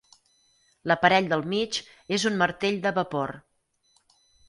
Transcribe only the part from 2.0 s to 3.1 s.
és un martell de